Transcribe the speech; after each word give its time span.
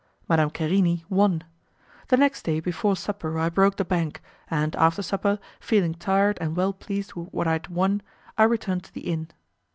Madame 0.27 0.49
Querini 0.49 1.03
won. 1.11 1.43
The 2.07 2.17
next 2.17 2.41
day 2.41 2.59
before 2.59 2.95
supper 2.95 3.37
I 3.37 3.49
broke 3.49 3.75
the 3.77 3.85
bank, 3.85 4.19
and 4.49 4.75
after 4.77 5.03
supper, 5.03 5.37
feeling 5.59 5.93
tired 5.93 6.39
and 6.41 6.55
well 6.55 6.73
pleased 6.73 7.13
with 7.13 7.27
what 7.31 7.45
I 7.45 7.51
had 7.51 7.67
won, 7.67 8.01
I 8.35 8.45
returned 8.45 8.83
to 8.85 8.93
the 8.95 9.01
inn. 9.01 9.27